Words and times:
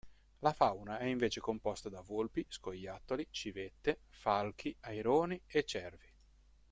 La 0.39 0.51
fauna 0.51 0.97
è 0.97 1.03
invece 1.03 1.41
composta 1.41 1.87
da 1.87 2.01
Volpi, 2.01 2.43
scoiattoli, 2.49 3.27
civette, 3.29 3.99
falchi, 4.07 4.75
aironi 4.79 5.39
e 5.45 5.63
cervi. 5.63 6.11